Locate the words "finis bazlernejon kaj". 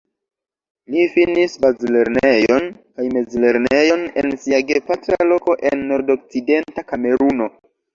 1.17-3.07